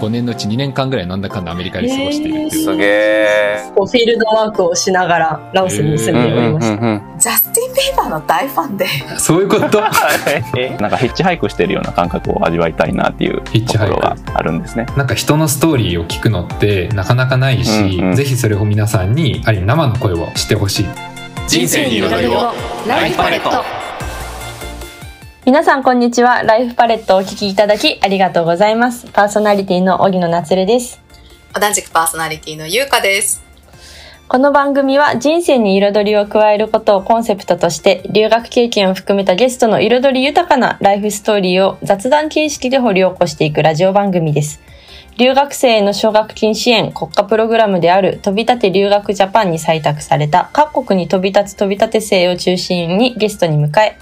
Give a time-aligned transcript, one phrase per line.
[0.00, 2.64] 5年のうち2年間ぐらいなんだかんだアメリカで過ごしているっていう。
[2.64, 3.56] すげえ。
[3.74, 7.02] フィールドワークをしながらラオスに住んでおりました。
[7.18, 8.86] ジャスティン・ビーバーの大ファンで
[9.18, 9.80] そういうこと？
[10.80, 14.86] なんかヒッチハイクしてるような感覚を味わいたいなっていうヒッチハイクところがあるんですね。
[14.96, 20.86] なんか人のストーリーを聞くのってなかなかないし、うんうんぜひそれを皆さんにある意味生の声をしてほしい。
[21.48, 22.52] 人生に彩りを
[22.86, 23.50] ライフパレット
[25.46, 26.42] 皆さんこんにちは。
[26.42, 29.06] ライフパレットをお聞きいただきありがとうございます。
[29.12, 31.02] パーソナリティの荻野夏るです。
[31.52, 33.44] 同じくパーソナリティのゆうかです
[34.26, 44.62] この番組は人生に彩りを加えることをコンセプトとして留学経験を含めたゲストの彩り豊かなライフストーリーを雑談形式で掘り起こしていくラジオ番組です。
[45.18, 53.98] 留学生への奨学金支援国家プログラムである飛び立て留学ジャパンに採択された各国に飛び立つ飛び立て生を中心にゲストに迎え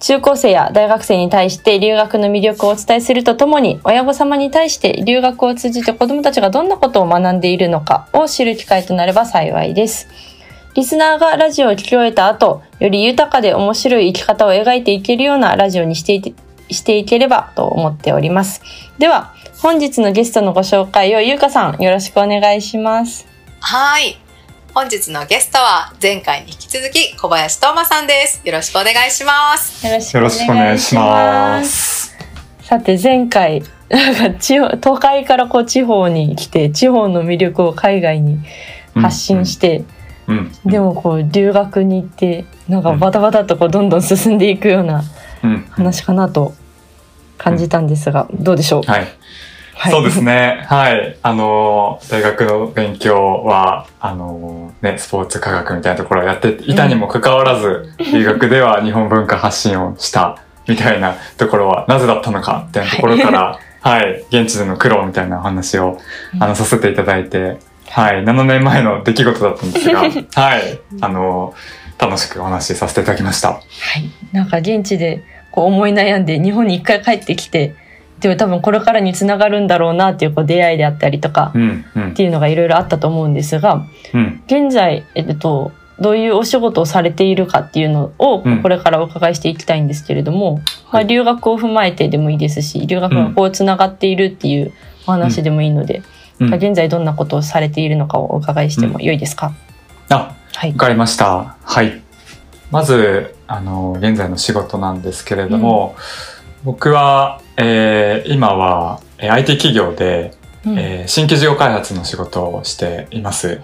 [0.00, 10.08] 中高生や大学生に対して留学の魅力をお伝えするとともに親御様に対して留学を通じて子どもたちがどんなことを学んでいるのかを知る機会となれば幸いです。
[10.74, 16.34] リスナーがラジオを聞き終えた後、より豊かで面白い生き方を描いていけるようなラジオにしていて
[16.70, 18.62] していければと思っております。
[18.98, 23.26] では、本日のゲストのご紹介をゆうかさんよろしくお願いします。
[23.60, 24.27] はい
[24.74, 28.40] 本日のゲストは前回に引き続き小林斗真さんです。
[28.44, 29.86] よろしくお願いします。
[29.86, 32.16] よろしくお願いします。
[32.62, 38.38] さて前回なんか地方都会からこう地方に来て地方の魅力を海外に
[38.94, 39.84] 発信して、
[40.26, 45.02] うん、でもこう留学に行ってなんかバタバタとこうどんどん進んでいくような
[45.42, 46.52] うん、話かなと
[47.36, 49.06] 感じたんですが、どうでしょう、はい、
[49.78, 49.92] はい。
[49.92, 50.64] そうですね。
[50.68, 51.16] はい。
[51.22, 65.98] あのー、大学の勉強は、あのー、ね、スポーツ科学みたいなところをやっていたにもかかわらず、留学では日本文化発信をしたみたいなところは、なぜだったのかみたいなところから、はい、現地での苦労みたいなお話を、
[66.40, 70.00] あの、させていただいて、はい、7年前の出来事だったんですが、
[70.34, 73.52] はい、あのー、楽しくお話しさせていただきました。
[73.52, 73.60] は
[73.96, 77.74] い、なんか現地でこう思い悩んで日本に一回帰ってきて
[78.20, 82.10] でも多分これからにつながるんだろうなっていうこう出会いであったりとかうん、うん。
[82.10, 84.42] っ、ていうのがいろいろあったと思うんですがうん。
[84.46, 88.62] 現在、えっと、どういうお仕事をされているかっていうのをうん。
[88.62, 90.60] これからお伺いしていきたいんですけれども、
[90.92, 94.72] まあ、留学を踏まえてでもいいですし留学がこうつながっているっていう
[95.06, 96.02] お話でもいいので、
[96.40, 96.54] うん。
[96.54, 99.54] 現在どんなことをされているのかをお伺いしてもよいですか、
[100.10, 100.72] あ、はい。
[100.72, 101.56] わかりました。
[101.62, 102.02] はい。
[102.70, 105.96] まず、あの、現在の仕事なんですけれども、
[106.64, 110.32] 僕は、えー今は、えー IT 企業で、
[110.66, 113.60] うんえー新規事業開発の仕事をしています。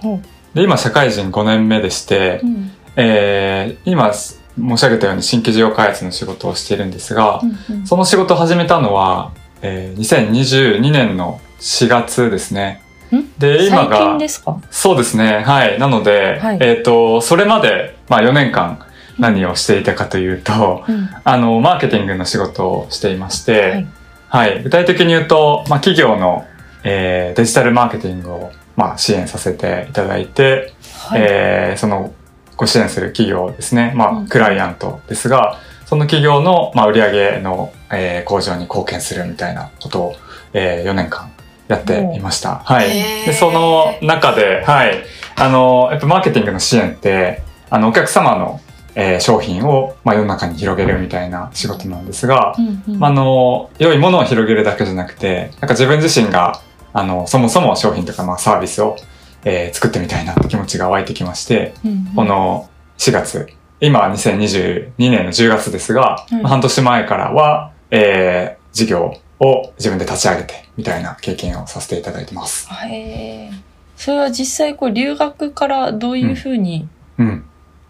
[0.55, 9.33] で、今、社会人5年目でして、うんえー今、申し上げたように新規事業開発の仕事をしているんですが、うんうんその仕事を始めたのは、
[9.63, 12.83] えー2022年の4月ですね。
[13.15, 13.23] ん？
[13.39, 14.61] で、今最近が、ですか？
[14.71, 15.43] そうですね。
[15.47, 15.79] はい。
[15.79, 18.84] なので、はいえっ、と、それまで、まあ4年間
[19.19, 23.87] 何をしていたかというと、うんあの、マーケティングの仕事をしていまして、
[24.29, 24.63] ははいい。
[24.63, 26.47] 具体的に言うと、まあ企業の、
[26.83, 30.73] えーデジタルマーケティングを、まあ支援させていただいて、
[31.09, 32.13] はいえーその、
[32.57, 33.93] ご支援する企業ですね。
[33.97, 40.15] まあ、うんクライアントですが、その企業の、まあ、売上の、えー向上に貢献するみたいなことを、
[40.53, 41.31] え4年間
[41.69, 42.57] やっていました。
[42.65, 42.89] はい。
[43.27, 45.03] で、その中で、はい。
[45.37, 48.61] あの、やっぱマーケティングの支援って、あの、お客様の、
[48.97, 52.99] えー商品を、まあ、世の中に広げるみたいな仕事なんですが、うんうん。
[52.99, 56.61] まああの、良いものを広げるだけじゃなくて、なんか自分自身が、
[56.93, 58.97] あの、そもそも商品とか、まあ、サービスを、
[59.45, 62.05] えー作ってみたいなって気持ちが湧いてきまして、うんうん。
[62.15, 62.69] この
[62.99, 63.49] 4月、
[63.81, 72.69] 今は2022年の10月ですが、うんまあ半年前からは、えー事業を自分で立ち上げて、みたいな経験をさせていただいてます。
[72.73, 73.51] へえ
[73.97, 76.89] それは実際こう留学からどういうふうに
[77.19, 77.45] うん。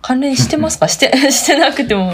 [0.06, 2.12] 関連してますか、して してなくても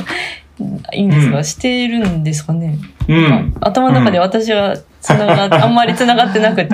[0.92, 1.44] いいんですが、うん。
[1.44, 2.78] しているんですかね、
[3.08, 3.52] うん。
[3.60, 6.68] 頭の中で私はつながっ あんまりつながってなくて。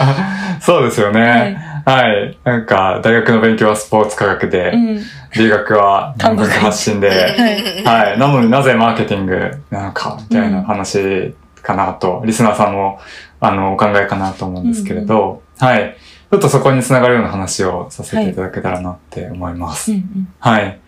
[0.60, 1.58] そうですよね。
[1.86, 2.36] はい。
[2.44, 5.00] なんか、大学の勉強はスポーツ科学で、うん。
[5.34, 8.08] 留学は文化発信で、はい。
[8.10, 8.18] はい。
[8.18, 12.98] なのになぜマーケティングなのか、みたいな話かなと、リスナーさんも、
[13.40, 15.96] あの、お考えかなと思うんですけれど、はい。
[16.30, 19.90] ちょっとそこにつながるような話をさせていただけたらなって思います。
[19.90, 20.78] うんうんはい。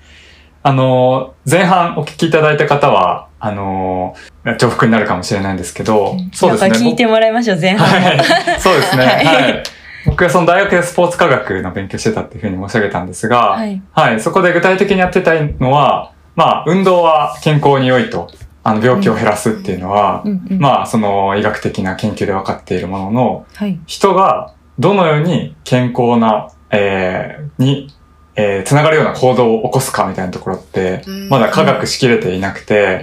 [0.63, 6.71] あの、前半お聞きいただいた方は、あの、重複になるかもしれないんですけど、そうですね。
[6.71, 8.21] 聞いてもらいましょう前半も、はい。
[8.61, 9.05] そうですね。
[9.05, 9.63] はいはい。
[10.07, 14.21] 僕はその大学でスポーツ科学の勉強してたっていうふうに申し上げたんですが、はいはい。
[14.21, 18.29] そこで具体的にやってたのは、まあ、運動は健康に良いと
[18.63, 23.81] あの、病気を減らすっていうのは、うんうんまあ、その医学的な研究で分かっているものの、はい。
[23.87, 27.89] 人がどのように健康な、えーに、
[28.35, 33.03] えーつながるような行動を起こすかみたいなところってうん、まだ科学しきれていなくて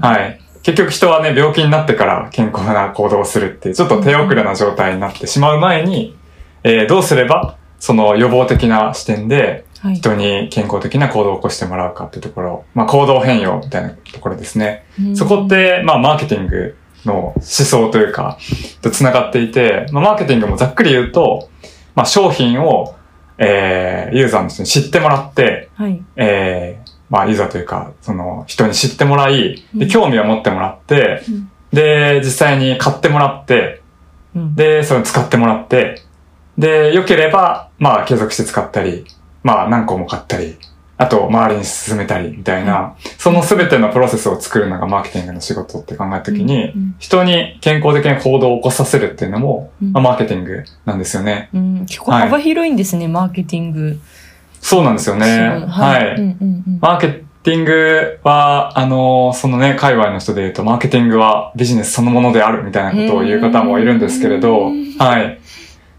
[0.00, 0.40] はい。
[0.62, 6.16] 結局人はね、病気になってから健康な行動をするっていう、ちょっと手遅れな状態になってしまう前に、
[6.64, 9.94] えーどうすれば、その予防的な視点で、はい。
[9.94, 14.84] 人に健康的な行動を起こしてもらうかっていうところ、まあ行動変容みたいなところですね。
[14.98, 18.38] うんそこって、まあ、マーケティングの思想というか、
[18.82, 21.48] と繋がっていて、まあ、マーケティングもざっくり言うと、
[21.94, 22.96] まあ、商品を、
[23.38, 26.02] えー、ユーザーの人に知ってもらって、はい。
[26.16, 29.88] えー、まあ、ユーザーというか、その、人に知ってもらい、で、うん。
[29.88, 31.50] 興味を持ってもらって、うん。
[31.72, 33.82] で、実際に買ってもらって、
[34.34, 34.54] うん。
[34.54, 36.02] で、それを使ってもらって、
[36.58, 39.04] で、良ければ、まあ、継続して使ったり、
[39.42, 40.56] まあ、何個も買ったり、
[40.98, 51.50] あと、周りに進めたり、みたいな、その全てのプロセスを作るのがマーケティングの仕事って考えたときに、うん人に健康的な行動を起こさせるっていうのも、うんまあ、マーケティングなんですよね。
[51.52, 54.00] うん、結構幅広いんですね、マーケティング。
[54.60, 55.26] そうなんですよね。
[55.68, 56.36] はい。
[56.80, 65.38] マーケティングは、あの、そのね、界隈の人で言うと、マーケティングはビジネスそのものであるみたいなことを言う方もいるんですけれどうん、はい。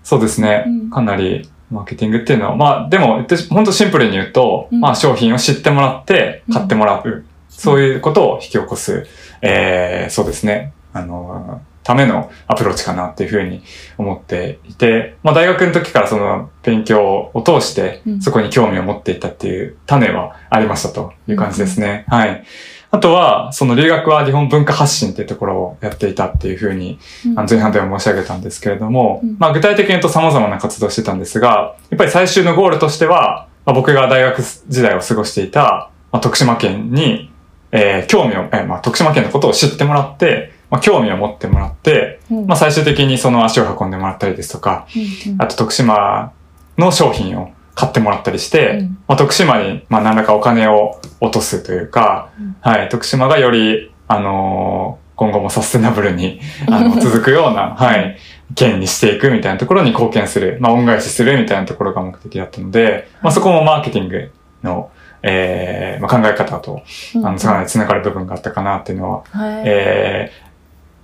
[0.04, 0.90] そうですねうん。
[0.90, 7.26] かなり、マーケティングっていうのは、まあ、でも、言って本当シンプルに言うと、うんまあ、商品を知ってもらって、買ってもらう。
[7.50, 9.06] そういうことを引き起こす、
[9.42, 10.74] えー、そうですね。
[10.94, 13.64] あの、ためのアプローチかなっていうふうに
[13.98, 22.04] 思っていて、まあ大学の時からその勉強を通してうんそこに興味を持っていたっていう種はありましたという感じですね。
[22.10, 22.44] はい。
[22.90, 27.00] あとは、その留学は日本文化発信っていうところをやっていたっていうふうに、
[27.36, 29.36] あの前半では申し上げたんですけれども、うん。
[29.40, 37.30] まあ具体的に言うと様々な活動をしてたんですが、やっぱり最終のゴールとしては、まあ、僕が大学時代を過ごしていた、まあ、徳島県に、
[37.72, 42.48] えー興味を、えーまあ、徳島県のことを知ってもらって、まあ、興味を持ってもらって、うん。
[42.48, 45.42] まあ、最終的にその足を運んでもらったりですとか、うんうん。
[45.42, 46.32] あと徳島
[46.78, 48.98] の商品を買ってもらったりして、うん。
[49.08, 52.56] まあ、徳島に、まあ、何らかお金を落とすというか、うん。
[52.60, 56.40] はい、徳島がより、あのー今後もサステナブルに、
[56.70, 58.18] あの、続くような、はい、
[58.54, 64.32] 県にしていくみたいなところに貢献する、まあ、恩返しするみたいなところが目的だったので、まあ、そこもマーケティング
[64.64, 64.92] の、
[65.24, 66.84] えーまあ、考え方と、
[67.16, 67.36] あの、
[67.66, 69.64] 繋がる部分があったかなっていうのは、はい。
[69.66, 70.47] えー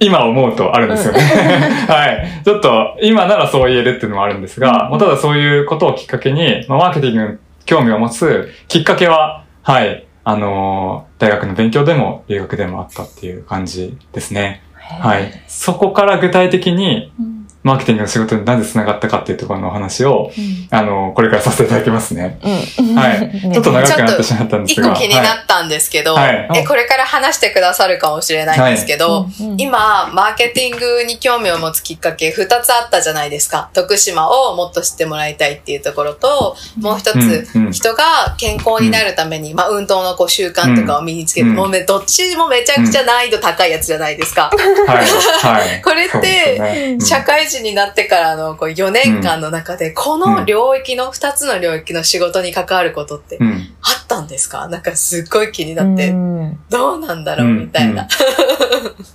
[0.05, 1.19] 今思うとあるんですよね。
[1.87, 2.27] はい。
[2.43, 14.61] ちょっと、今ならそう言えるっていうのもあるんですが、うんまあただそういうことをきっかけに、まあ、マーケティングに興味を持つきっかけは、はい、あのー大学の勉強でも留学でもあったっていう感じですね。
[14.73, 15.31] はい。
[15.47, 20.67] そこから具体的に、うんマーケティングの仕事になぜ繋がったかっていうところのお話を、うん。
[20.69, 22.39] あのーこれからさせていただきますね。
[22.43, 22.95] うん。
[22.95, 23.21] はい。
[23.21, 24.87] ね ちょっと長くなってしまったんですが。
[24.87, 26.47] 一個気になったんですけど、はい。
[26.47, 26.59] はい。
[26.59, 29.51] え、これから話してくださるかもしれないんですけど、うん。
[29.53, 29.61] うん。
[29.61, 33.69] 今、マーケティングに興味を持つきっかけ二つあったじゃないですか。
[33.73, 37.15] 徳島をもっと知ってもらいたいっていうところと、もう一つ、
[37.55, 37.65] うん。
[37.67, 37.71] うん。
[37.71, 41.55] 人が健康になるために、まあ、運動のこう習慣とかを身につける、うん。
[41.55, 44.51] もうめどっちもめちゃくちゃ難易度高いやつじゃないですか。
[44.87, 45.05] はい。
[45.05, 45.81] はい。
[45.83, 53.51] これって社会人になってからのこう4年間の中で、この領域の2つの領域の仕事に関わることってうん。
[53.81, 54.67] あったんですか？
[54.67, 56.59] なんかすっごい気になって、うん。
[56.69, 58.07] どうなんだろうみたいな。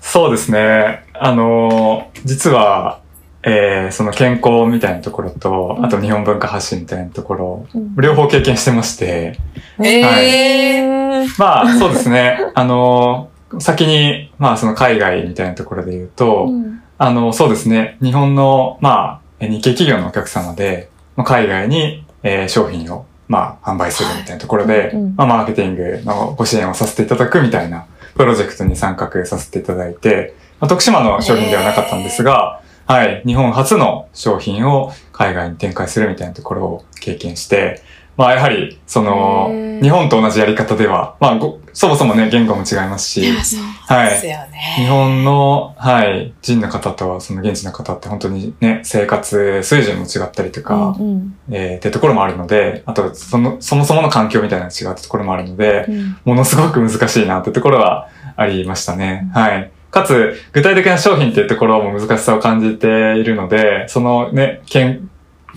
[0.00, 1.04] そうですね。
[1.14, 3.00] あのー実は、
[3.42, 5.84] えーその健康みたいなところと、うん。
[5.84, 7.94] あと日本文化発信みたいなところ、うん。
[7.96, 9.38] 両方経験してまして、
[9.78, 11.28] えー。
[11.38, 12.38] まあそうですね。
[12.54, 17.96] あのー先に、まあその海外みたいなところで言うと、うんあの、そうですね。
[18.02, 27.86] 日本の、まあ、え日系企業のお客様で、まあ海外に、えー商品を、まあ、販売するみたいなところで、うんうんまあ、マーケティングのご支援をさせていただくみたいな
[28.16, 37.82] プロジェクトに参画させていただいて、まあ、徳島の商品ではなかったんですが、はい、日本初の商品を海外に展開するみたいなところを経験して、
[38.18, 39.48] まあ、やはり、その
[39.80, 43.60] 日本と同じやり方では、まあ、ごそもそもね、言語も違いますし、いや、そう
[44.04, 44.74] ですよね。
[44.76, 59.30] 日本の、はい、人の方とその現地の方って本当にね、生活水準も違ったりとか、うんえーっていうところもあるので、あと、その、そもそもの環境みたいなのが違ったところもあるので、うんものすごく難しいなってところはありましたね。
[59.32, 59.70] はい。
[59.92, 65.08] かつ、具体的な商品っていうところも難しさを感じているので、そのね、県、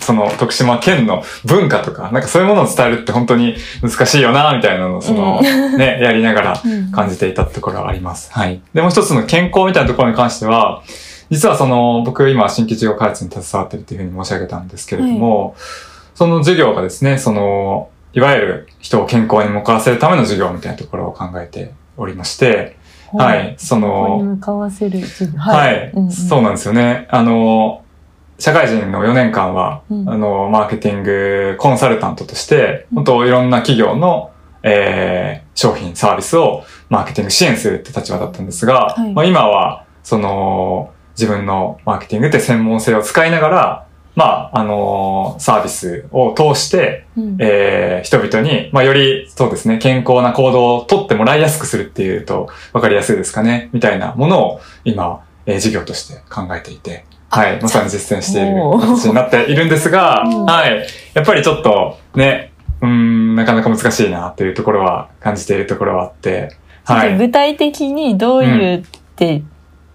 [0.01, 8.31] その徳島県の文化とか、なんかそういうものを伝えるって本当に難しいよな、みたいなのを、その、ね、 やりながらうん感じていたところはあります。
[8.33, 8.59] はい。
[8.73, 10.81] で、もう一つの健康みたいなところに関しては、
[11.29, 15.55] 実はその、僕今新規事業開発に携わってるっていうふうに申し上げたんですけれども、
[16.15, 22.75] その事業がですね、その、いわゆる人を健康に向かわせるための事業みたいなところを考えておりまして、
[23.13, 25.39] はい、そここにの、向かわせる授業。
[25.39, 27.07] はい、そうなんですよね。
[27.09, 27.83] あの、
[28.41, 30.09] 社会人の4年間は、うん。
[30.09, 34.31] あの、マーケティングコンサルタントとして、本当いろんな企業の、
[34.63, 39.13] えー商品、サービスをマーケティング支援するって立場だったんですが、はい。
[39.13, 47.37] まあ、今は、その、自分のマーケティングって専門性を使いながら、まあ、あのサービスを通して、うん。
[47.39, 67.17] えー人々に、まあ、より、そうですね、健康な行動をとってもらいやすくするっていうと、わかりやすいですかね、みたいなものを今、えー事業として考えていて、はい、まさに実践している形になっているんですが、うんはい、やっぱりちょっと、ね、うーん、なかなか難しいなっていうところは感じているところはあって、はい。
[67.17, 68.83] 具体的にどういうっ
[69.15, 69.43] て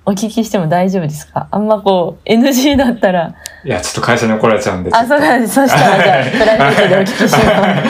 [0.06, 1.48] お聞きしても大丈夫ですか？
[1.50, 3.34] あんまこう NG だったら。
[3.66, 4.90] いや、ちょっと会社に怒られちゃうんで。
[4.94, 5.54] あ、そうなんです。
[5.54, 7.36] そしたらじゃあ、プライベートでお聞きします。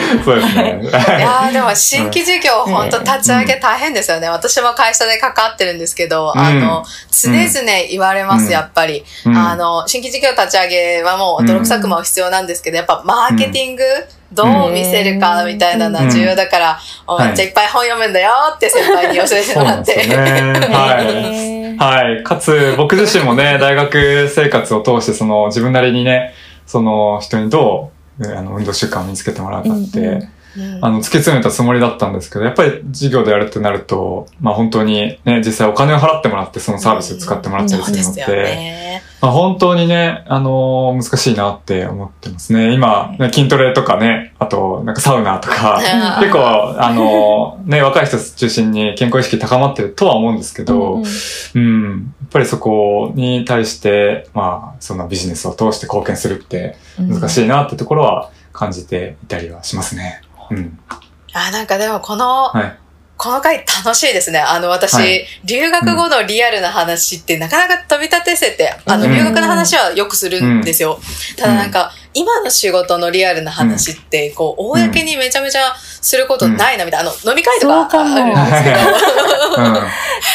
[0.25, 0.81] そうですね。
[0.81, 4.27] いやーでも新規事業本当立ち上げ大変ですよね。
[4.27, 9.05] 私も会社で関わってるんですけど、うんあの、常々言われます、うんやっぱり。
[9.27, 13.83] うんあの、新規事業立ち上げはもう泥臭くも必要なんですけど、やっぱマーケティング、
[14.31, 19.95] どう見せるかみたいなのは重要だから、おめっちゃいっぱい本読むんだよって先輩に教えてもらって。
[19.95, 20.75] なんですよね。
[20.75, 21.56] はい。
[21.77, 22.23] はい。
[22.23, 26.33] かつ、僕自身もね、 大学生活を通して、その、自分なりにね、
[26.65, 30.27] その、人にどう、あの、運動習慣を身につけてもらうかって、
[30.81, 38.87] あの、突き詰めたつもりだったんですけど、やっぱり授業でやるってなると、まあ本当にね、実際お金を払ってもらって、そのサービスを使ってもらったりするので。
[39.19, 42.73] まあ本当にね、あのー難しいなって思ってますね。
[42.73, 45.79] 今、ね、筋トレとかね、あと、なんかサウナとか、
[46.19, 51.03] うん結構、あのーね、若い人中心に健康意識高まってるとは思うんですけど、うん
[51.55, 60.21] うん、やっぱりそこに対して、まあ、そのビジネスを通して貢献するってうん難しいなってところは感じていたりはしますね。
[60.51, 60.79] うん。
[61.33, 62.79] あ、なんかでもこの、はい。
[63.17, 64.39] この回楽しいですね。
[64.39, 70.99] あの、私、はい留学後のリアルな話ってなかなか飛び立てせて、あの、うん留学の話はよくするんですよ。
[71.35, 77.09] ただなんか、今の仕事のリアルな話って、こう、公にめちゃめちゃすることないな、みたいな。
[77.09, 79.63] あの、飲み会とかあるんですけど。
[79.63, 79.75] うん。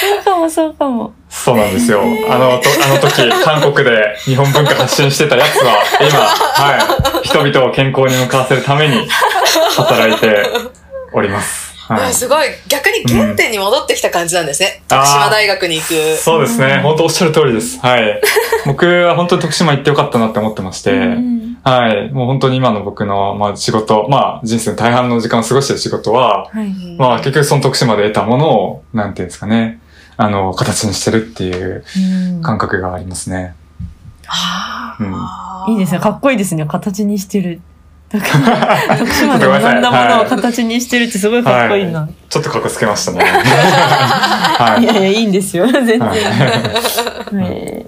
[0.00, 1.12] そうかも、そうかも。
[1.44, 2.00] そうなんですよ。
[2.30, 9.08] あの、とあの時、韓国で日本文化発信してたやつは、今、はい、人々を健康に向かわせるために
[9.76, 10.46] 働いて
[11.12, 11.72] おります。
[11.88, 12.14] はい。
[12.14, 14.82] すごい、逆に原点に戻ってきた感じなんですね。
[14.82, 16.16] うん徳島大学に行く。
[16.16, 16.80] そうですね。
[16.82, 17.80] 本当おっしゃる通りです。
[17.80, 18.20] はい。
[18.66, 22.10] 僕は本当に徳島行ってよかったなって思ってまして、うんはい。
[22.10, 26.96] もう本当に今の僕の、まあ仕事、まあ人生の大半の時間を過ごしてる仕事は、はい。
[26.98, 29.80] まあ結局その徳島で得たものを、なんていうんですかね、
[30.16, 31.84] あの、形にしてるっていう
[32.34, 33.54] うん感覚がありますね。
[35.00, 35.04] う
[35.70, 35.72] ん。
[35.72, 36.00] いいですね。
[36.00, 36.66] かっこいいですね。
[36.66, 37.60] 形にしてる。
[38.10, 42.08] だから徳島で学 んだものを形にしてるってすごいかっこいいな。
[42.28, 43.24] ちょっとかっこつけましたね。
[43.24, 44.86] はいい。
[44.86, 45.66] やいや、いいんですよ。
[45.66, 45.98] 全然。
[45.98, 47.86] はいはい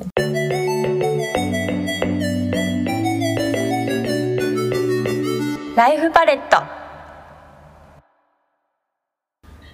[5.76, 6.62] ライフパレット。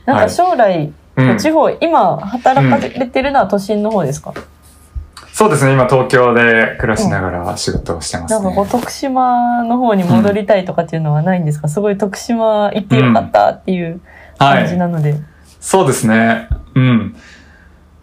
[0.07, 0.93] なんか将来、
[1.23, 4.33] うん地方、今働かれてるのは都心の方ですか、
[5.33, 5.73] そうですね。
[5.73, 8.41] 今東京で暮らしながら仕事をしてますね。
[8.41, 14.01] なんかこう徳島の方に戻りたいとかっていうのはないんですか、すごい徳島行ってよかったっていう
[14.39, 14.59] はい。
[14.65, 15.17] 感じなので。
[15.61, 16.49] そうですね。
[16.75, 17.17] うん。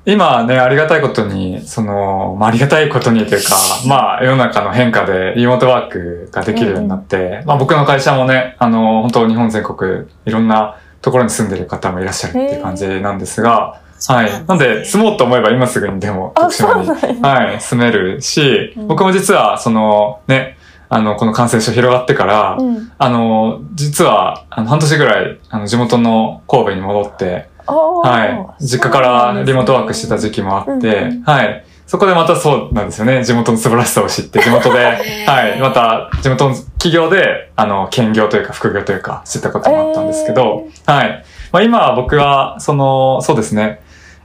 [0.06, 3.56] 今ね、ありがたいことに、その、まあ、ありがたいことにというか、
[3.86, 14.46] まあ、世の中の変化でリモートワークができるようになって、まあ、僕の会社もね、あの、本当日本全国、いろんなところに住んでる方もいらっしゃるっていう感じなんですが、はい。
[14.46, 20.58] なんで、住もうと思えば今すぐにでもあ、徳島にはい、住めるし、うん僕も実は、その、ね、
[20.90, 22.92] あの、この感染症広がってから、うん。
[22.98, 28.02] あの、実は、あの、半年ぐらい、あの、地元の神戸に戻って、は。
[28.02, 28.26] は
[28.60, 31.66] い実家からリモートワークしてた時期もあって、うんうんはい。
[31.88, 33.24] そこでまたそうなんですよね。
[33.24, 34.80] 地元の素晴らしさを知って、地元で、
[35.26, 35.60] はい。
[35.60, 41.24] また、地元の企業で、あの、兼業というか、副業というか、知ったこともあったんですけど、はい。
[41.54, 43.80] まあ今は僕は、その、そうですね。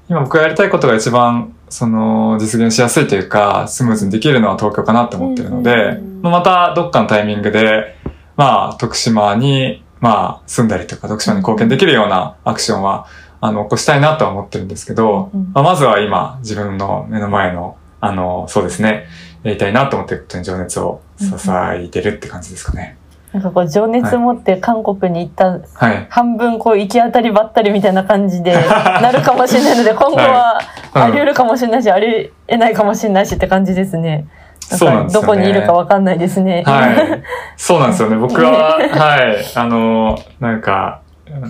[0.08, 7.96] 今僕がやりたいことが一番、その、実現しやすいというか、スムーズにできるのは東京かなって思ってるので、またどっかのタイミングで、
[8.36, 13.06] まあ、徳島に、まあ、住んだりとか、徳島に貢献できるようなアクションは、
[13.44, 19.06] あの、起こしたいなとは思ってるんですけど、うんまあ、まずは今、自分の目の前の、あの、そうですね、
[19.42, 22.96] やりたいなと思ってることに情熱を支えてるって感じですかね。
[23.32, 26.06] なんかこう情熱持って韓国に行ったはい。
[26.10, 28.52] 半分こう行き当たりばったりみたいな感じで
[29.00, 30.60] なるかもしれないので今後は
[30.94, 34.26] うんあり得るかもしれないしあり得ないかもしれないしって感じですね。
[34.60, 36.62] そうなんですよねどこにいるかわかんないですね。
[36.66, 37.22] はい。
[37.56, 38.16] そうなんですよね。
[38.16, 39.44] 僕は、 はい。
[39.54, 41.00] あの、なんか、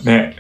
[0.05, 0.37] ね、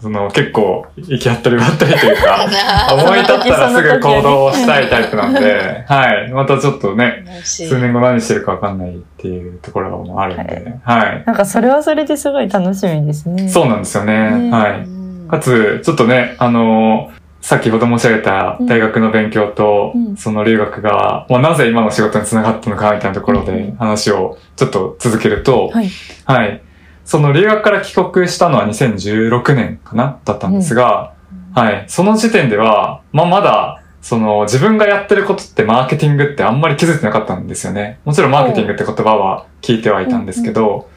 [0.00, 2.46] その結構行き当たりばったりというか、
[2.92, 6.30] 思い立ったらすぐ行動したいタイプなんで、 はい。
[6.30, 11.22] またちょっとね、数年後何してるかわかんないっていうところもあるんで、はい。
[11.24, 13.48] なんかそれはそれですごい楽しみですね。
[13.48, 14.30] そうなんですよね。
[14.30, 15.30] ねはい。
[15.30, 25.88] かつ、ちょっとね、あのー先ほど申し上げた大学の勉強と、うんその留学が、まあ、なぜ今の仕事につながったのかみたいなところうで話をちょっと続けると、はい。
[26.24, 26.60] はい。
[27.06, 31.14] その留学から帰国したのは2016年かなだったんですが、
[31.54, 31.84] はい。
[31.88, 37.98] その時点では、まあ、まだ、その自分がやってることってマーケティングってあんまり気づいてなかったんですよね。
[38.04, 40.88] もちろんマーケティングって言葉は聞いてはいたんですけど、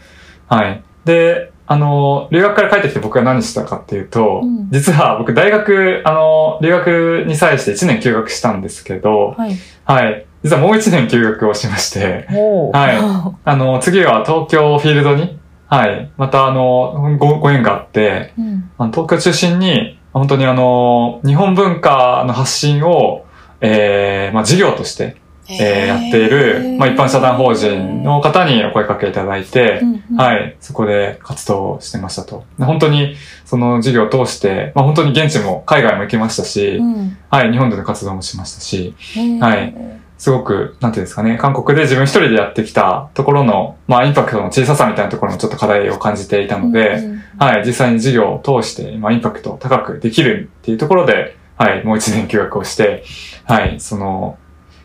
[0.48, 0.84] はい。
[1.06, 9.56] で、あの、留学から帰ってきて僕が何したかっていうと、うん実は僕大学、あの、留学に際して1年休学したんですけど、はい。
[9.86, 10.26] はい。
[10.44, 12.28] 実はもう1年休学をしまして、
[12.74, 12.98] はい
[13.44, 15.39] あの、次は東京フィールドに、
[15.70, 16.12] はい。
[16.18, 18.72] またあの、ご、ご縁があって、うん。
[18.78, 23.26] あの東京中心に、本当にあの、日本文化の発信を、
[23.62, 25.18] えー、まあ事業として、
[25.52, 30.16] えーやっている、まあ一般社団法人の方にお声かけいただいてう、んうん。
[30.16, 32.46] はい、そこで活動してましたと。
[32.60, 37.18] 本当に、その事業を通して、まあ本当に現地も海外も行きましたし、うん。
[37.30, 38.96] はい、日本での活動もしましたし、
[39.40, 53.06] はいすごく、なんていうんですかね、韓国で自分一人でやってきたところの、まあインパクトの小ささみたいなところもちょっと課題を感じていたので、うんうんはい、実際に事業を通して、まあインパクトを高くできるっていうところで、はい、もう一年休学をして、
[53.46, 54.38] はい、その、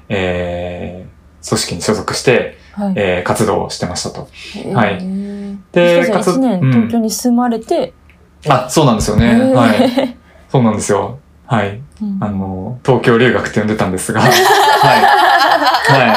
[0.09, 4.29] えー、組織に所属して、はいえー、活動をしてましたと。
[4.73, 5.25] はい
[5.73, 7.93] でしかし活1年うん東京に住まれて、
[8.49, 9.53] あ、そうなんですよね。
[9.53, 10.17] はい。
[10.49, 11.19] そうなんですよ。
[11.47, 11.81] はい。
[12.03, 14.31] うんあの、東京留学って呼んでたんですが、 はい。
[14.31, 16.09] はい。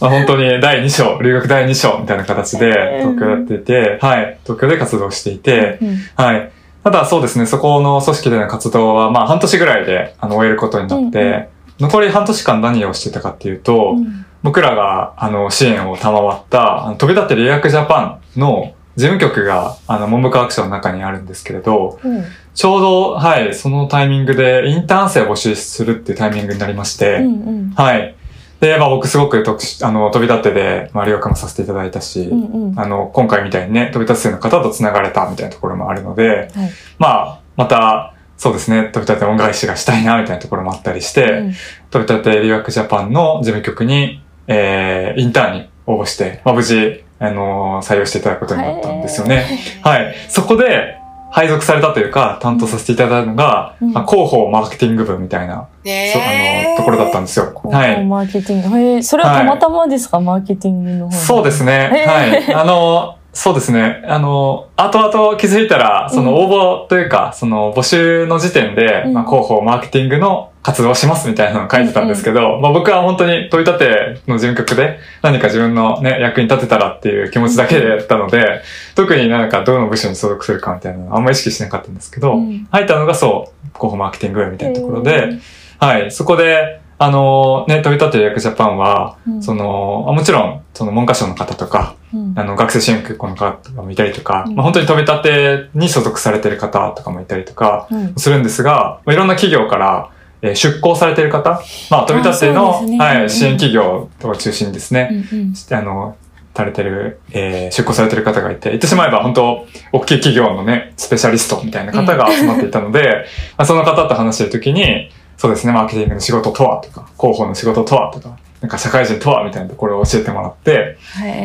[0.00, 4.38] まあ、本当に第2章、留学第2章みたいな形で東京やっていて、はい。
[4.44, 6.50] 東京で活動していて、うんはい。
[6.84, 11.48] ただそうですね、そこの組織での活動は、まあ半年ぐらいであの終えることになって、
[11.80, 22.24] 残り半年間何をしてたかっていうと、うん僕らがあの支援を賜った、飛び立って留学ジャパンの事務局があの文部科学省の中にあるんですけれど、うん
[22.58, 28.16] ちょうど、はい、そのタイミングでインターン生を募集するっていうタイミングになりまして、うんうんはい。
[28.58, 41.52] で、まあ僕すごく特殊あの、飛び立ってで、まあ、留学もさせていただいたし、うんうんあの、今回みたいにね、飛び立つ生の方と繋がれたみたいなところもあるので、はいまあ、また、そうですね、飛び立て恩返しがしたいな、みたいなところもあったりして、うん
[41.92, 49.60] 飛び立て留学ジャパンの事務局に、えー、インターンに応募して、まあ無事、あのー採用していただくことになったんですよね。
[49.84, 50.16] はい。
[50.28, 50.97] そこで、
[51.30, 57.52] 配属されたというか、担当させていただいたのが、うんまあ、広報マーケティング部みたいな、ねそうあの、ところだったんですよ。
[57.64, 58.04] はい。
[58.04, 58.78] マーケティング。
[58.78, 61.90] へえ、それはたまたまですか、マーケティングの方そうですね。
[62.06, 62.54] はい。
[62.54, 64.02] あの、そうですね。
[64.06, 69.12] あの、後々気づいたら、その応募というか、その募集の時点で、うん。
[69.12, 78.62] まあ、広報、マーケティングの活動をしますみたいなのを書いてたんですけど、まあ僕は本当に飛び立ての事務局で何か自分のね、役に立てたらっていう気持ちだけでやったので、
[78.94, 82.66] 特になんかどの部署に所属するかみたいなのあんまり意識しなかったんですけど、うん。
[82.70, 85.38] 入ったのがそう、広報マーケティングみたいなところへで、
[85.78, 89.42] はい、そこで、あのね、飛び立て役ジャパンは、うん。
[89.42, 92.34] その、あもちろん、その文科省の方とか、うん。
[92.36, 94.56] あの、学生支援学校の方とかもいたりとか、うん。
[94.56, 98.14] まあ、本当に飛び立てに所属されてる方とかもいたりとかうん。
[98.16, 100.10] するんですが、まあ、いろんな企業から、
[100.42, 105.54] えー出向されてる方、まあ、飛び立ての、ねうんはい、支援企業を中心にですね、うんうん。
[105.76, 106.16] あの、
[106.58, 120.98] されてる、えー出向されてる方がいて、言ってしまえば本当、大きい企業のね、スペシャリストみたいな方が集まっていたので、 まあその方と話してるときに、そうですね、マーケティングの仕事とはとか、広報の仕事とはとか、なんか社会人とはみたいなところを教えてもらって、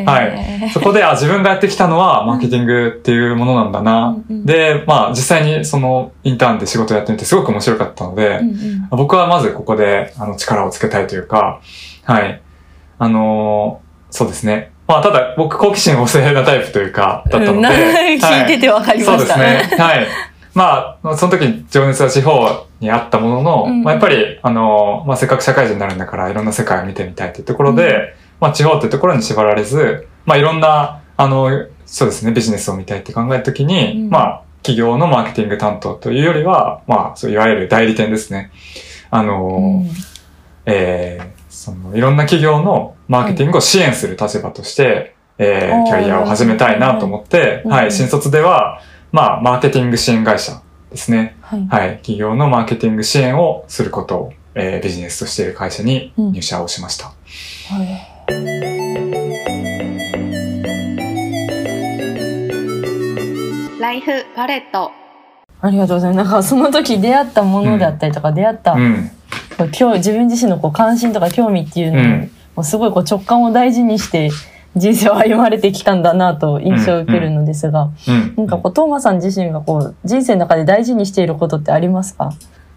[0.04, 0.24] は
[0.66, 0.70] い。
[0.70, 4.08] そこで、あ、自分がやってきたのは、マーケティングっていうものなんだな。
[4.28, 11.60] うんうんで、まあ、実際にその、インターンで仕事をやってみてすごく面白かったので、うんうん僕はまずここで、あの、力をつけたいというか、
[12.02, 12.42] はい。
[12.98, 14.70] あのーそうですね。
[14.86, 17.52] まあ、ただ、僕、好奇心旺盛なタイプというか、だったので。
[17.52, 19.34] うんな 聞いててわかりました。
[19.34, 19.76] そうですね。
[19.76, 20.06] はい。
[20.54, 23.82] まあ、その時、情熱は地方にあったものの、うん。
[23.82, 28.02] まあ、やっぱり、あの、まあ、せっかく社会人になるんだから、いろんな世界を見てみたいというところで、うん。
[28.40, 34.10] まあ、地方っていうところに縛られず、まあ、いろんな、あの、そうですね、ビジネスを見たいって考えた時に、うん。
[34.10, 38.50] まあ、企業のマーケティング担当というよりは、まあ、そういわゆる代理店ですね。
[39.10, 39.90] あの、うん。
[40.66, 45.86] えーそのいろんな企業のマーケティングを支援する立場として、えーおー。
[45.86, 47.70] キャリアを始めたいなと思って、うん。
[47.70, 48.80] はい、新卒では、
[49.14, 51.36] まあ、マーケティング支援会社ですね。
[51.40, 51.66] はい。
[51.68, 57.06] はい、企業のマーケティング支援をすることを、えービジネスとしている会社に入社をしました。
[57.06, 57.14] はい
[63.80, 64.90] ライフパレット。
[65.60, 66.26] ありがとうございます。
[66.26, 69.10] なんかその時出会ったものであったりとか、出会った、うん。
[69.56, 74.30] 今日自分自身のこう関心とか興味っていうのを、うんもうすごいこう直感を大事にして
[74.76, 78.34] 人生を歩まれてきたんだなと印象を受けるのですが、うん。
[78.36, 82.30] なんかこう、トーマさん自身がこう、人生の中で大事にしていることってありますか？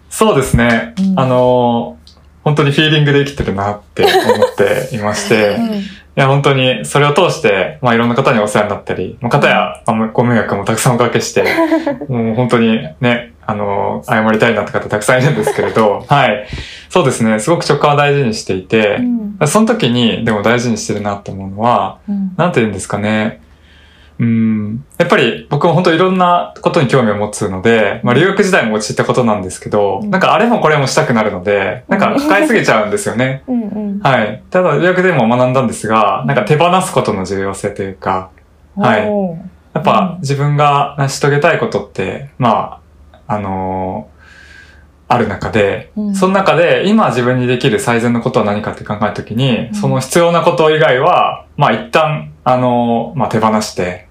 [0.09, 0.93] そうですね。
[0.99, 1.19] うん。
[1.19, 2.07] あのー
[2.43, 4.55] 本当にフィーリングで生きてるなって思っ
[4.89, 5.57] ていまして、
[6.15, 11.43] いや、本当にそれを通して、まあいろんな方にお世話になったり、まあ、方や、まあご迷惑もたくさんおかけして、
[12.07, 16.45] もう本当にね、あのー謝りたいなって方たくさんいるんですけれど、 はい。
[16.89, 17.39] そうですね。
[17.39, 23.41] すごく直感を大事にしていてう、んその時にでも大事にしてるなと思うのは、うんなんて言うんですかね。
[24.19, 24.83] うん。
[24.97, 33.43] やっぱり僕も本当いろんなことに興味を持つので、まあ留学時代も陥ったことなんですけど、うんなんかあれもこれもしたくなるので、なんか抱えすぎちゃうんですよね。
[33.47, 33.65] うんう
[33.97, 34.41] んはい。
[34.49, 38.29] ただ留学でも学んだんですが、なんか手放すことの重要性というか、
[38.75, 39.07] はい
[39.73, 42.86] やっぱうん自分が成し遂げたいことって、まあ、
[43.27, 44.17] あのー
[45.09, 46.15] ある中で、うん。
[46.15, 49.73] その中で今自分にできる最善のことは何かって考えたときに、うん。
[49.73, 54.07] その必要なこと以外は、まあ一旦、あのーまあ手放して、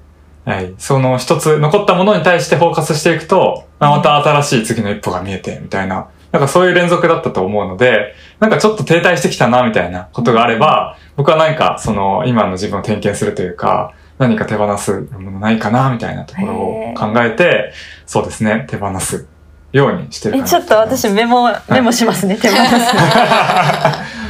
[0.47, 17.73] はい、その一つ残ったものに対してフォーカスしていくと、まあまた新しい次の一歩が見えて、みたいな、なんかそういう連続だったと思うので、なんかちょっと停滞してきたな、みたいなことがあれば、僕は何かその今の自分を点検するというか、何か手放すものないかな、みたいなところを考えて、
[18.07, 19.27] そうですね、手放す
[19.73, 22.63] ようにしてるかえ、なちょっと私メモ、メモしますね、 手放す。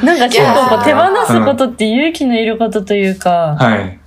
[0.05, 3.99] なんか結構手放すことって勇気のいることというか、はい。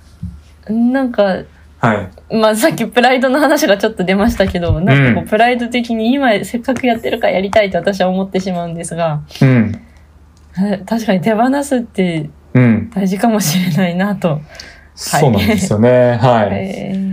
[0.72, 1.38] なんか、
[1.78, 1.94] は
[2.30, 2.34] い。
[2.36, 9.80] まあさっきプライドの話がちょっと出ましたけど、なんかこううプライド的に今せっかくやってるからやりたいと私は思ってしまうんですが、うん。
[10.62, 12.90] え確かに手放すってうん。
[12.94, 14.40] 大事かもしれないなと。
[15.00, 16.18] そうなんですよね。
[16.20, 16.48] はい。
[16.52, 17.10] えー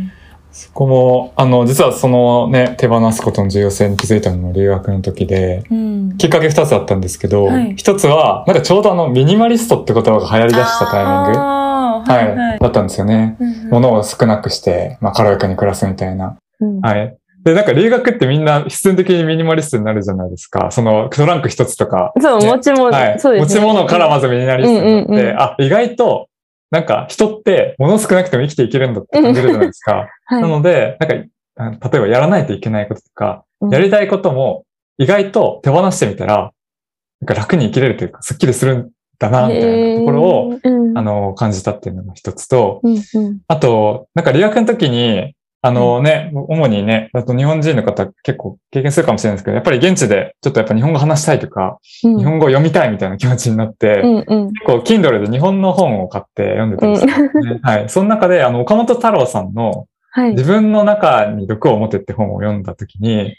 [0.58, 6.18] そこも、あの、実はそのね、手放すことの重要性に気づいたのも留学の時で、うん。
[6.18, 11.40] きっかけ二つあったんですけどはい、一、つは、なんかちょうどあの、ミニマリストって言葉が流行り出したタイミング。
[11.40, 12.60] はい、はいはい。
[12.60, 13.38] だったんですよね。
[13.40, 16.38] うん物を少なくして、まあ、軽やかに暮らすみたいな。
[16.60, 17.16] うんはい。
[17.44, 20.72] で、なんか留学ってみんな必然的にミニマリストになるじゃないですか。
[20.72, 22.14] その、トランク一つとか。
[22.20, 23.20] そう、ね持ち物、はい。
[23.20, 23.62] そうですね。
[23.62, 26.30] 持ち物からまずミニマリストになって、うんうんうんあ、意外と、
[26.70, 30.08] なんか人って物少なくても生きていけるんだって感じるじゃないですか。
[30.26, 30.42] はい。
[30.42, 31.26] なので、なんか、
[31.60, 33.70] あ例えばやらないといけないこととか、うん。
[33.70, 34.66] やりたいことも
[34.98, 36.52] 意外と手放してみたら、
[37.22, 40.60] なんか楽に生きれるというか、スッキリするんだな、みたいなところを、
[40.96, 42.82] あの、感じたっていうのが一つと、
[43.48, 57.60] あと、なんか留学の時に、あのね、主にね、あと日本人の方結構経験するかもしれないですけど、やっぱり現地でちょっとやっぱ日本語話したいとか、うん日本語を読みたいみたいな気持ちになって、うんうん結構 Kindle で日本の本を買って読んでたんですね。
[57.64, 57.90] はい。
[57.90, 60.32] その中で、あの、岡本太郎さんのはい。
[60.32, 63.36] 自分の中に毒を持てって本を読んだ時に、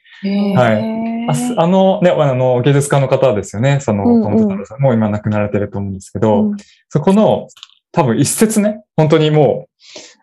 [0.55, 3.81] はいあすあのね、あの、芸術家の方ですよね。
[3.81, 4.81] その、うんうん岡本太郎さん。
[4.81, 6.57] もう今亡くなられてると思うんですけど、うん
[6.89, 7.49] そこの、
[7.93, 9.69] 多分一節ね、本当にもう、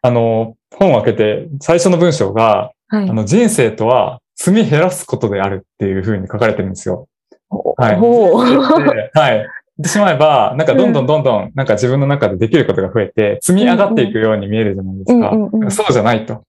[0.05, 7.07] あの、本を開けて、最初の文章が、はいあの、人生とは罪減らすことであるっていう風に書かれてるんですよ。
[7.77, 9.37] はいはい。
[9.77, 15.29] 言ってしまえば、なんかどんどんどんどん、なんか自分の中でできることが増えて、積み上がっていくように見えるじゃないですか。
[15.31, 16.43] うんうんうんそうじゃないと。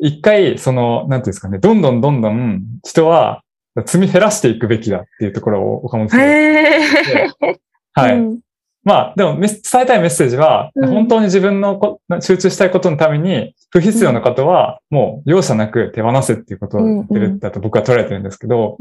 [0.00, 3.42] 一回、その、なんていうんですかね、どんどんどんどん人は
[3.86, 8.18] 積み減らしていくべきだっていうところを岡本さんはい。
[8.18, 8.40] うん
[8.88, 9.50] まあ、でも伝
[9.82, 18.78] えたいメッセージは、うん本当に自分のこ集中したいことのために、不必要なことは、もう容赦なく手放すっていうことを言ってるだと僕は捉えてるんですけど、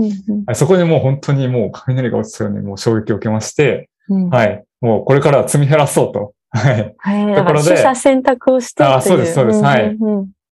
[0.53, 4.63] そこにもう本当にもう雷が落ちたようにもう衝撃を受けまして、うんはい。
[4.79, 6.33] もうこれからは積み減らそうと。
[6.51, 6.95] はい。
[6.97, 7.35] はい。
[7.35, 9.97] ところで取捨選択をしてあそうですそうですはい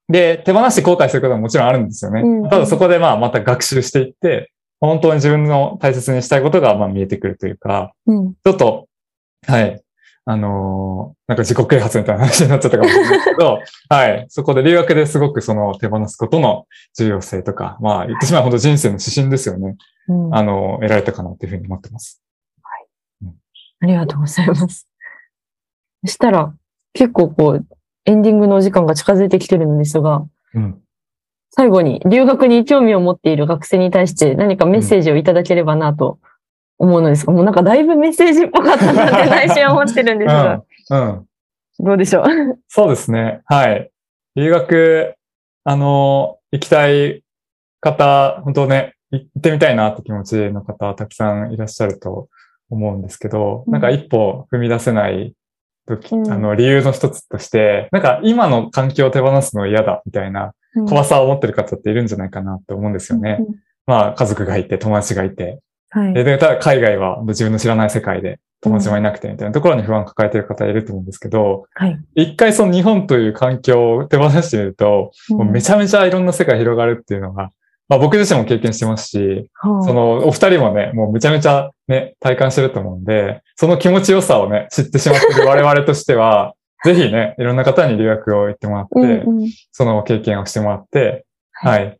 [0.09, 2.21] で、手放して後悔することももちろんあるんですよね。
[2.21, 8.87] うんただそこでまあまた学習していって、本当に自分の大切にしたいことがまあ見えてくるというか、うんちょっと、
[9.45, 9.81] はい。
[10.25, 14.25] あのーなんか自己啓発みたいな話になっちゃったかもしれないけど、 はい。
[14.29, 16.65] そこで留学ですごくその手放すことの
[16.97, 19.75] 重要性とか、まあ言ってしまえば本当人生の指針ですよね。
[20.07, 22.21] うんあの、得られたかなっていうふうに思ってます。
[23.83, 24.87] ありがとうございます。
[26.05, 26.53] そしたら、
[26.93, 27.67] 結構こう、
[28.05, 30.79] エンディングのお時間が近づいてきてるのですが、うん。
[31.49, 36.17] 最後に留学に興味を持っている学生に対して何かメッセージをいただければなと
[36.83, 41.25] 思うのですが、もうなんかだいぶメッセージっぽかったなって内心は思ってるんですが、うん。
[41.79, 42.25] どうでしょう？
[42.67, 43.41] そうですね。
[43.45, 43.89] はい。
[44.35, 45.15] 留学、
[45.63, 47.23] あの、行きたい
[47.79, 52.27] 方、本当ね、行ってみたいなって気持ちの方、たくさんいらっしゃると
[52.69, 55.33] 思うんですけど、うんなんか一歩踏み出せない
[55.87, 63.37] 時、うんあの、理由の一つとして、なんか今の環境を手放すの嫌だみたいなうん怖さを持ってる方っているんじゃないかなって思うんですよね。
[63.39, 65.59] うんまあ、家族がいて、友達がいて。
[65.93, 66.13] はい。
[66.13, 71.99] で、ただ海外は自分の知らない世界で友達もいなくてみたいなところに不安を抱えてる方いると思うんですけど、はい。
[72.15, 77.51] 一回その日本という環境を手放してみると、もうめちゃめちゃいろんな世界広がるっていうのが、
[77.89, 86.53] まあ僕自身も経験してますし、ゃそのお二人もね、もうめちゃめちゃね、体感してると思うんで、その気持ちよさをね、知ってしまってる 我々としては、
[86.83, 91.97] ぜひね、いろんな方に留学を行ってもらって、うんうんその経験をしてもらって、ははい。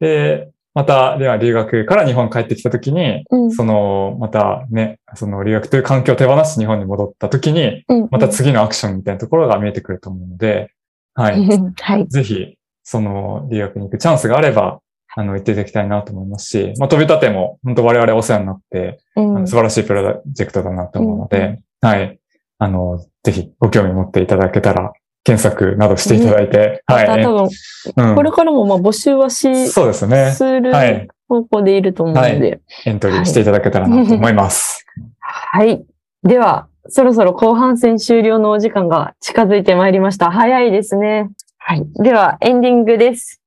[0.00, 10.70] で、また、では留学から日本に帰ってきたときに、うんその、またね、その留学という環境を手放して日本に戻ったときに、うんまた次のアクションみたいなところが見えてくると思うので、
[11.14, 11.46] はい。
[11.80, 12.06] はい。
[12.08, 14.80] ぜひ、その留学に行くチャンスがあれば、
[15.14, 22.18] あの、行っていただきたいなと思いますし、まあ、飛び立ても、本当我々お世話になって、うん素晴らしいプロジェクトだなと思うので、はい。
[22.58, 24.92] あの、ぜひご興味持っていただけたら、
[25.26, 27.08] 検索などしていただいて、はい。
[27.08, 27.48] また多分、
[27.96, 30.30] うんこれからもまあ募集はし、そうですね。
[30.30, 32.60] するはい方向でいると思うので。
[32.84, 34.86] エントリーしていただけたらなと思います。
[35.18, 35.84] はい。
[36.22, 40.30] では、そろそろ後半戦終了のお時間が近づいてまいりました。
[40.30, 41.28] 早いですね。
[41.58, 41.84] はい。
[42.00, 43.42] では、エンディングです。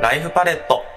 [0.00, 0.87] ライフパレット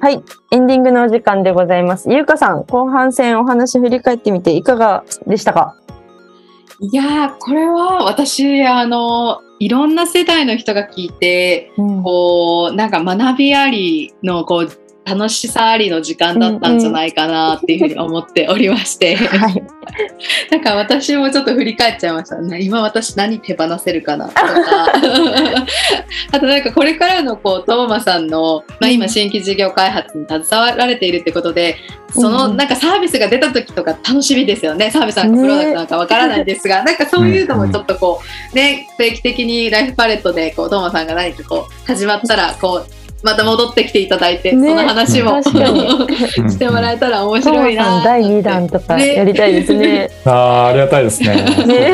[0.00, 0.22] はい。
[0.50, 2.10] エンディングのお時間でございます。
[2.10, 5.76] ゆうかさん、後半戦お話振り返ってみていかがでしたか？
[6.80, 14.70] いやー、これは私、あの、いろんな世代の人が聞いて、うんこう、なんか学びありの、こう、
[15.04, 19.62] 楽しさありの時間だったんじゃないかなっていうふうに思っておりまして、はい。
[20.50, 22.36] なんか私もちょっと振り返っちゃいました。
[22.36, 24.44] な今私何手放せるかなとか。
[26.32, 31.76] あとなんかこれからのこう、トーマさんの、まあ今新規事業開発に携わられているってことで、
[32.12, 34.90] そのうんなんかサービスが出た時とか楽しみですよね。
[34.90, 38.20] サービスなんかプロダクトなんかわからないですが、 なんかそういうのもちょっとこ
[38.52, 50.10] う、ね、定期的にライフパレットでこう、トーマさんが何かこう、始まったら、こう、また戻ってきていただいて、ねその話も してもらえたら面白いな第2弾とかねやりたいですね。
[50.24, 51.44] ああ、ありがたいですね。
[51.66, 51.92] ね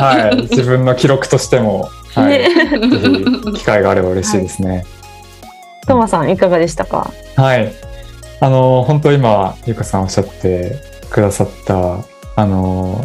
[0.00, 0.42] はい。
[0.42, 2.26] 自分の記録としても、はい。
[2.26, 2.98] ねぜ
[3.52, 4.84] ひ、機会があれば嬉しいですね。
[5.86, 7.10] トマさんいかがでしたか？
[7.36, 7.72] はい。
[8.40, 10.76] あの、本当今、ゆかさんおっしゃって
[11.10, 11.98] くださった、
[12.36, 13.04] あの、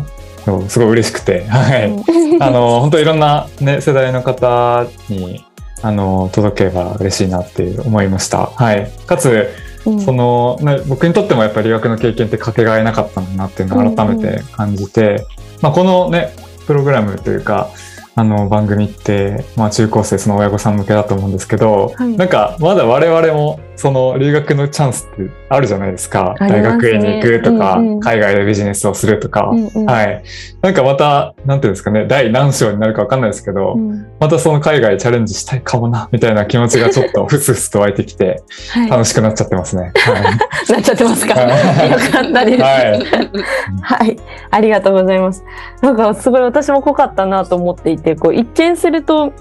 [0.67, 1.93] すごい嬉しくて、はい。
[2.39, 5.45] あの、本当いろんなね、世代の方に、
[5.81, 8.47] あの、届けば嬉しいなって思いました。
[8.47, 8.91] はい。
[9.07, 9.49] かつ、
[9.85, 15.25] うんその、ね、僕にとってもやっぱり留学の経験ってかけがえなかったんだなっていうのを改めて感じて、
[15.61, 16.33] まあ、このね、
[16.67, 17.69] プログラムというか、
[18.15, 26.35] あの番組って、まあ中高生、その親御さん向けだと思うんですけど、はいなんかまだ我々もその留学のチャンスってあるじゃないですか。
[26.37, 30.23] すね大学院に行くとか、うんうん海外でビジネスをするとか、うんうんはい。
[30.61, 39.93] なんかまた、なんていうんですかね、第何章になるかわかんないですけど、うんまたその海外チャレンジしたいかもな、みたいな気持ちがちょっと ふつふつと湧いてきて、はい楽しくなっちゃってますね。
[39.95, 40.23] はい。
[40.73, 41.33] なっちゃってますか？
[41.35, 42.61] はいよかったです。
[42.61, 42.99] はい
[43.81, 44.17] はい。
[44.51, 45.43] ありがとうございます。
[45.81, 49.31] なんかすごい私も濃かったなと思っていて、こう一見すると、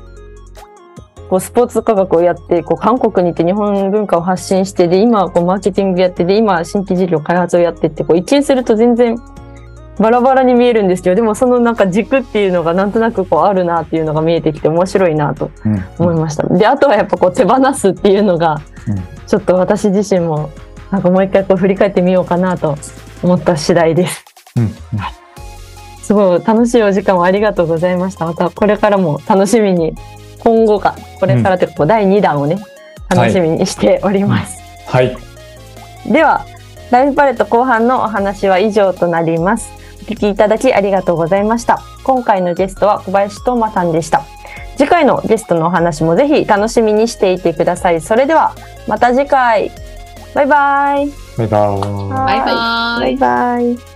[1.28, 9.18] こうスポーツ科学をやって、こう韓国に行って日本文化を発信して、で、今はこうマーケティングやって、で、今新規事業開発をやってって、こう一見すると全然
[9.98, 16.46] バラバラに見えるんですけど、でもそのなんか軸っていうのがなんとなくこうあるなっていうのが見えてきて面白いなとうん思いました。
[16.46, 20.50] で、あとはやっぱこう手放すっていうのがうん、ちょっと私自身も
[20.90, 22.76] なんかもう一回こう振り返ってみようかなと
[23.22, 24.24] 思った次第です。
[24.56, 24.70] うん
[26.02, 28.24] すごい楽しいお時間をありがとうございました。
[28.24, 29.94] またこれからも楽しみに、
[30.48, 32.56] 今後か、これからというか第2弾をね、
[33.10, 34.58] 楽しみにしております。
[34.86, 35.14] はい。
[36.06, 36.46] では、
[36.90, 39.70] ライフパレット後半のお話は以上となります。
[40.02, 41.80] お聞きいただきありがとうございました。
[42.02, 44.22] 今回のゲストは小林斗真さんでした。
[44.78, 48.00] 次回のゲストのお話もぜひ楽しみにしていてください。
[48.00, 48.54] それでは、
[48.86, 49.70] また次回。
[50.34, 51.12] バイバイ。
[51.36, 52.08] バイバーイ。
[52.08, 53.87] バイバーイバイバイ。